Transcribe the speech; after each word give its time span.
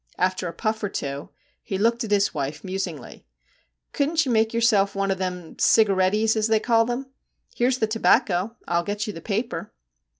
After 0.17 0.47
a 0.47 0.51
puff 0.53 0.81
or 0.83 0.89
two 0.89 1.29
he 1.61 1.77
looked 1.77 2.03
at 2.03 2.09
his 2.09 2.33
wife 2.33 2.63
musingly. 2.63 3.27
'Couldn't 3.93 4.25
you 4.25 4.31
make 4.31 4.51
yourself 4.51 4.95
one 4.95 5.11
of 5.11 5.19
them 5.19 5.57
cigarettys, 5.59 6.35
as 6.35 6.47
they 6.47 6.59
call 6.59 6.91
'em. 6.91 7.11
Here 7.53 7.69
's 7.69 7.77
the 7.77 7.85
tobacco, 7.85 8.33
and 8.45 8.51
I 8.67 8.73
'11 8.77 8.85
get 8.87 9.05
you 9.05 9.13
the 9.13 9.21
paper.' 9.21 9.71